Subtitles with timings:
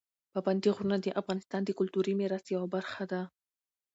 [0.31, 3.21] پابندي غرونه د افغانستان د کلتوري میراث یوه برخه ده.